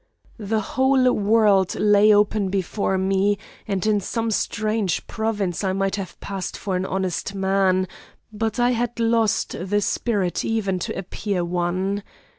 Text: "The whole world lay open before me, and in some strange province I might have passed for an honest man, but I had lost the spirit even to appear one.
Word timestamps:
"The 0.39 0.61
whole 0.61 1.11
world 1.13 1.75
lay 1.75 2.11
open 2.11 2.49
before 2.49 2.97
me, 2.97 3.37
and 3.67 3.85
in 3.85 3.99
some 4.01 4.31
strange 4.31 5.05
province 5.05 5.63
I 5.63 5.73
might 5.73 5.95
have 5.97 6.19
passed 6.19 6.57
for 6.57 6.75
an 6.75 6.87
honest 6.87 7.35
man, 7.35 7.87
but 8.33 8.59
I 8.59 8.71
had 8.71 8.99
lost 8.99 9.55
the 9.69 9.79
spirit 9.79 10.43
even 10.43 10.79
to 10.79 10.97
appear 10.97 11.45
one. 11.45 12.01